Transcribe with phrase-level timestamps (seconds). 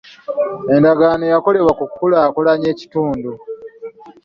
[0.75, 3.31] Endagaano yakolebwa okukulaakulanya ekitundu.